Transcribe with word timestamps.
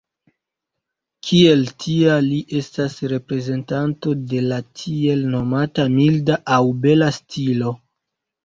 Kiel 1.27 1.59
tia 1.83 2.15
li 2.29 2.39
estas 2.61 2.95
reprezentanto 3.13 4.15
de 4.33 4.41
la 4.47 4.59
tiel 4.81 5.23
nomata 5.37 5.87
milda 6.01 6.43
aŭ 6.57 6.61
bela 6.87 7.13
stilo. 7.21 7.77